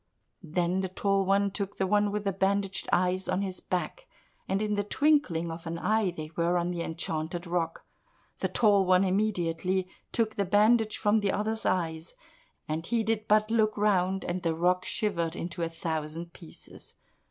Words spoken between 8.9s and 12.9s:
immediately took the bandage from the other's eyes, and